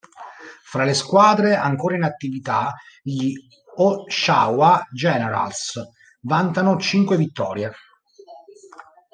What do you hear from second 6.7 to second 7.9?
cinque vittorie.